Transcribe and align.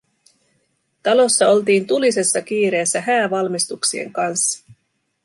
Talossa 1.03 1.49
oltiin 1.49 1.87
tulisessa 1.87 2.41
kiireessä 2.41 3.01
häävalmistuksien 3.01 4.13
kanssa. 4.13 4.63